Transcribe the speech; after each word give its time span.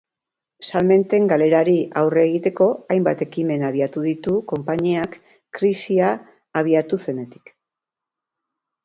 Salmenten 0.69 1.25
galerari 1.31 1.75
aurre 2.01 2.23
egiteko 2.29 2.67
hainbat 2.95 3.21
ekimen 3.25 3.65
abiatu 3.67 4.05
ditu 4.05 4.33
konpainiak, 4.53 5.19
krisia 5.59 6.09
abiatu 6.63 7.01
zenetik. 7.07 7.53